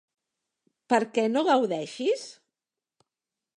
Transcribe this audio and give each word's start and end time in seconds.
Per 0.93 0.99
què 1.17 1.27
no 1.35 1.45
gaudeixis? 1.49 2.27